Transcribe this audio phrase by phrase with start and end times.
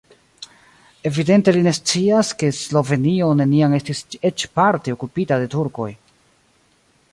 [1.09, 5.91] Evidente li ne scias, ke Slovenio neniam estis eĉ parte okupita de turkoj.